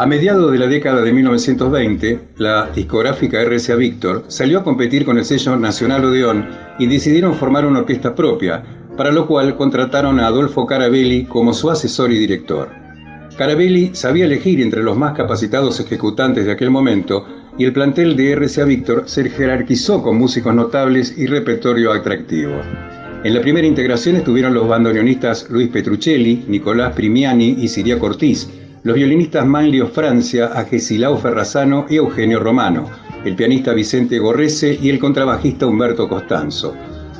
[0.00, 5.18] A mediados de la década de 1920, la discográfica RCA Victor salió a competir con
[5.18, 6.46] el sello Nacional Odeón
[6.78, 8.62] y decidieron formar una orquesta propia,
[8.96, 12.68] para lo cual contrataron a Adolfo Carabelli como su asesor y director.
[13.36, 17.26] Carabelli sabía elegir entre los más capacitados ejecutantes de aquel momento
[17.58, 22.54] y el plantel de RCA Victor se jerarquizó con músicos notables y repertorio atractivo.
[23.24, 28.48] En la primera integración estuvieron los bandoneonistas Luis Petruccelli, Nicolás Primiani y Siria Cortiz,
[28.82, 32.86] los violinistas Manlio Francia, Agesilao Ferrazano y Eugenio Romano,
[33.24, 36.74] el pianista Vicente Gorrese y el contrabajista Humberto Costanzo.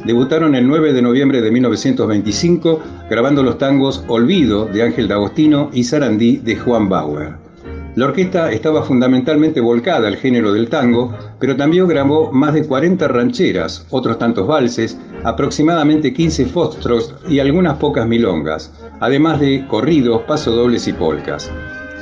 [0.05, 5.85] Debutaron el 9 de noviembre de 1925 grabando los tangos Olvido de Ángel D'Agostino y
[5.85, 7.48] Sarandí de Juan Bauer.
[7.99, 13.09] La orquesta estaba fundamentalmente volcada al género del tango, pero también grabó más de 40
[13.09, 20.87] rancheras, otros tantos valses, aproximadamente 15 fostros y algunas pocas milongas además de corridos, pasodobles
[20.87, 21.51] y polcas.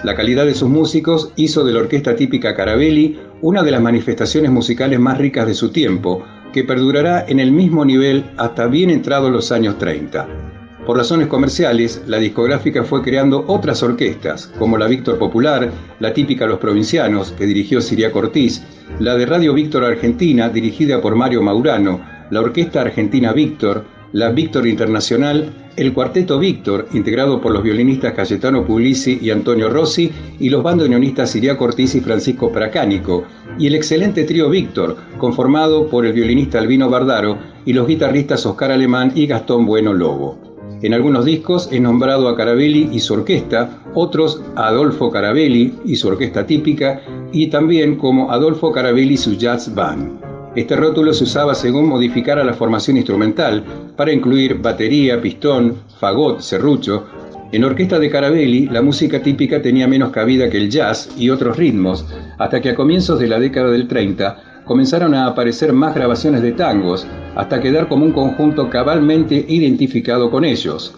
[0.05, 4.51] La calidad de sus músicos hizo de la orquesta típica Carabelli una de las manifestaciones
[4.51, 9.33] musicales más ricas de su tiempo, que perdurará en el mismo nivel hasta bien entrados
[9.33, 10.56] los años 30.
[10.87, 16.47] Por razones comerciales, la discográfica fue creando otras orquestas, como la Víctor Popular, la típica
[16.47, 18.63] Los Provincianos, que dirigió Siria Cortiz,
[19.01, 24.65] la de Radio Víctor Argentina, dirigida por Mario Maurano, la Orquesta Argentina Víctor, la Víctor
[24.69, 30.63] Internacional, el Cuarteto Víctor, integrado por los violinistas Cayetano Puglisi y Antonio Rossi, y los
[30.63, 33.25] bandoneonistas Siria Cortiz y Francisco Pracánico,
[33.59, 38.71] y el excelente trío Víctor, conformado por el violinista Albino Bardaro y los guitarristas Oscar
[38.71, 40.56] Alemán y Gastón Bueno Lobo.
[40.83, 45.97] En algunos discos he nombrado a Carabelli y su orquesta, otros a Adolfo Carabelli y
[45.97, 47.01] su orquesta típica,
[47.33, 50.21] y también como Adolfo Carabelli y su jazz band.
[50.55, 53.65] Este rótulo se usaba según modificara la formación instrumental
[53.97, 57.05] para incluir batería, pistón, fagot, serrucho.
[57.53, 61.57] En orquesta de Carabelli, la música típica tenía menos cabida que el jazz y otros
[61.57, 62.07] ritmos,
[62.39, 66.53] hasta que a comienzos de la década del 30 comenzaron a aparecer más grabaciones de
[66.53, 70.95] tangos, hasta quedar como un conjunto cabalmente identificado con ellos,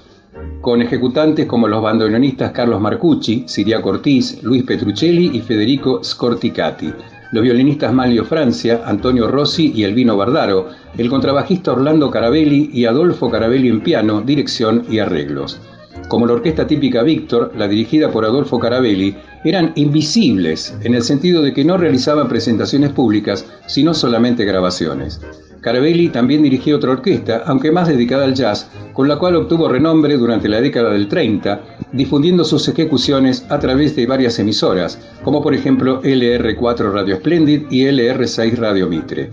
[0.61, 6.93] con ejecutantes como los bandoneonistas Carlos Marcucci, Siria Cortiz, Luis Petruccelli y Federico Scorticati
[7.31, 13.31] los violinistas Manlio Francia, Antonio Rossi y Elvino Bardaro, el contrabajista Orlando Carabelli y Adolfo
[13.31, 15.61] Carabelli en piano, dirección y arreglos.
[16.09, 19.15] Como la orquesta típica Víctor, la dirigida por Adolfo Carabelli,
[19.45, 25.21] eran invisibles en el sentido de que no realizaban presentaciones públicas, sino solamente grabaciones.
[25.61, 30.17] Carabelli también dirigió otra orquesta, aunque más dedicada al jazz, con la cual obtuvo renombre
[30.17, 31.61] durante la década del 30,
[31.93, 37.83] difundiendo sus ejecuciones a través de varias emisoras, como por ejemplo LR4 Radio Splendid y
[37.83, 39.31] LR6 Radio Mitre.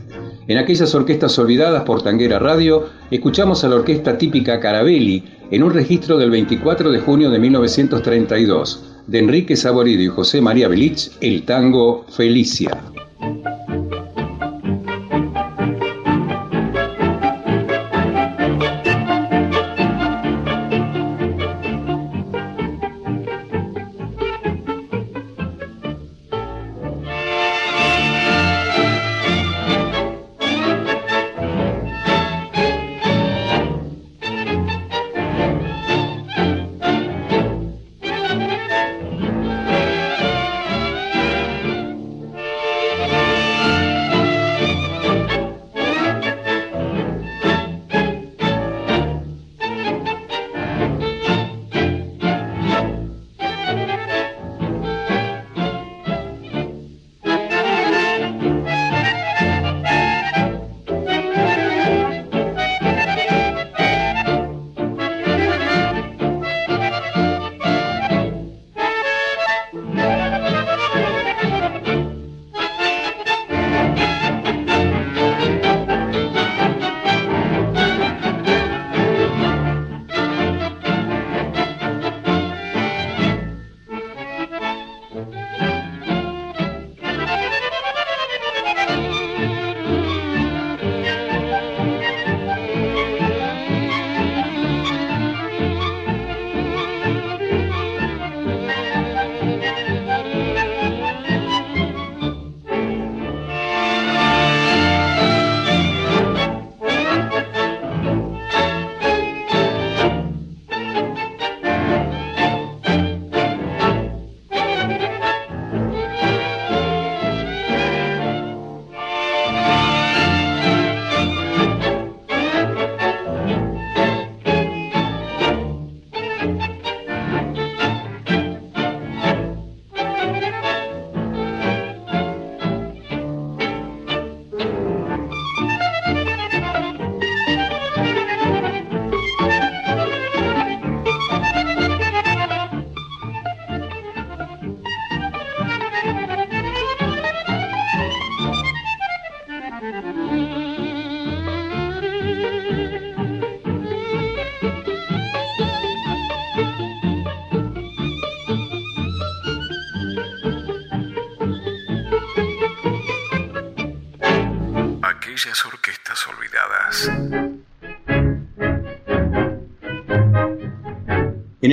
[0.47, 5.73] En aquellas orquestas olvidadas por Tanguera Radio, escuchamos a la orquesta típica Carabelli en un
[5.73, 11.43] registro del 24 de junio de 1932, de Enrique Saborido y José María Belich, el
[11.45, 12.79] tango Felicia.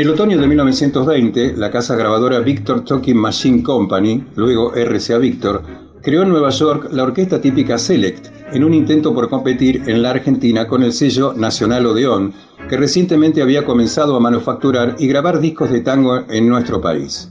[0.03, 5.63] El otoño de 1920, la casa grabadora Victor Talking Machine Company, luego RCA Victor,
[6.03, 10.11] creó en Nueva York la orquesta típica Select, en un intento por competir en la
[10.11, 12.35] Argentina con el sello Nacional Odeón,
[12.69, 17.31] que recientemente había comenzado a manufacturar y grabar discos de tango en nuestro país.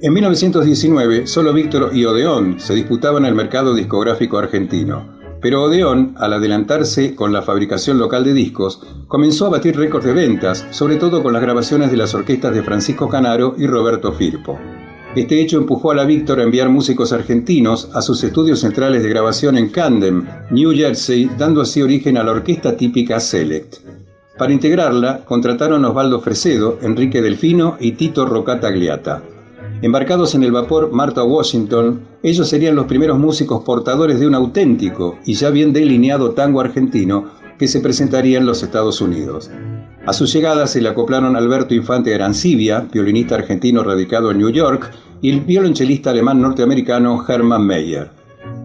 [0.00, 5.17] En 1919, solo Víctor y Odeón se disputaban el mercado discográfico argentino.
[5.40, 10.12] Pero Odeón, al adelantarse con la fabricación local de discos, comenzó a batir récords de
[10.12, 14.58] ventas, sobre todo con las grabaciones de las orquestas de Francisco Canaro y Roberto Firpo.
[15.14, 19.08] Este hecho empujó a la Víctor a enviar músicos argentinos a sus estudios centrales de
[19.08, 23.76] grabación en Camden, New Jersey, dando así origen a la orquesta típica Select.
[24.36, 29.22] Para integrarla, contrataron Osvaldo Fresedo, Enrique Delfino y Tito Rocatagliata.
[29.82, 35.18] Embarcados en el vapor Martha Washington, ellos serían los primeros músicos portadores de un auténtico
[35.24, 37.26] y ya bien delineado tango argentino
[37.58, 39.50] que se presentaría en los Estados Unidos.
[40.06, 44.90] A su llegada se le acoplaron Alberto Infante Arancibia, violinista argentino radicado en New York,
[45.20, 48.10] y el violonchelista alemán norteamericano Hermann Meyer.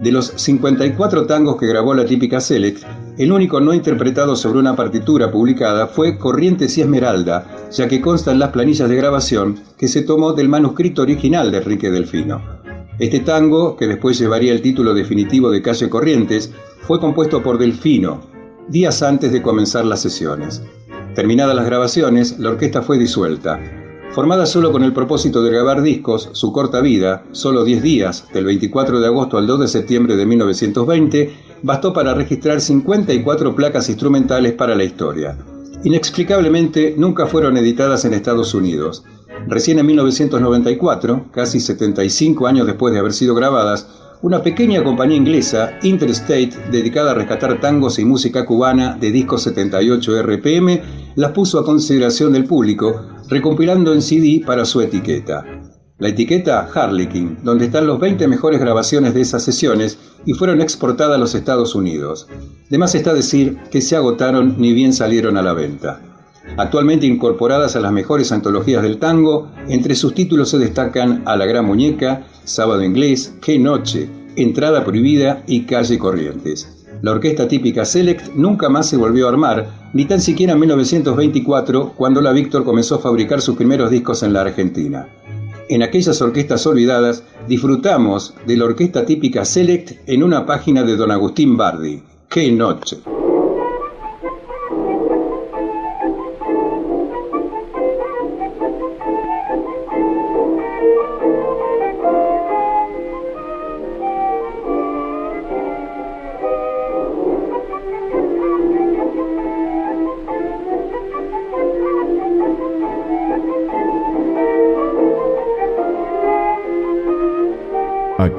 [0.01, 2.83] De los 54 tangos que grabó la típica Select,
[3.17, 8.31] el único no interpretado sobre una partitura publicada fue Corrientes y Esmeralda, ya que consta
[8.31, 12.62] en las planillas de grabación que se tomó del manuscrito original de Enrique Delfino.
[12.99, 16.51] Este tango, que después llevaría el título definitivo de Calle Corrientes,
[16.81, 18.21] fue compuesto por Delfino,
[18.67, 20.61] días antes de comenzar las sesiones.
[21.15, 23.59] Terminadas las grabaciones, la orquesta fue disuelta.
[24.11, 28.45] Formada solo con el propósito de grabar discos, su corta vida, solo 10 días, del
[28.45, 34.53] 24 de agosto al 2 de septiembre de 1920, bastó para registrar 54 placas instrumentales
[34.53, 35.35] para la historia.
[35.83, 39.03] Inexplicablemente, nunca fueron editadas en Estados Unidos.
[39.47, 43.87] Recién en 1994, casi 75 años después de haber sido grabadas,
[44.23, 50.23] una pequeña compañía inglesa, Interstate, dedicada a rescatar tangos y música cubana de disco 78
[50.23, 50.81] RPM,
[51.15, 55.43] las puso a consideración del público, recompilando en CD para su etiqueta.
[55.99, 61.15] La etiqueta Harlequin, donde están los 20 mejores grabaciones de esas sesiones y fueron exportadas
[61.15, 62.27] a los Estados Unidos.
[62.69, 66.12] De más está decir que se agotaron ni bien salieron a la venta.
[66.57, 71.45] Actualmente incorporadas a las mejores antologías del tango, entre sus títulos se destacan A la
[71.45, 76.85] Gran Muñeca, Sábado Inglés, Qué Noche, Entrada Prohibida y Calle Corrientes.
[77.01, 81.93] La orquesta típica Select nunca más se volvió a armar, ni tan siquiera en 1924,
[81.97, 85.07] cuando la Víctor comenzó a fabricar sus primeros discos en la Argentina.
[85.69, 91.11] En aquellas orquestas olvidadas, disfrutamos de la orquesta típica Select en una página de don
[91.11, 92.03] Agustín Bardi.
[92.29, 92.97] ¡Qué noche!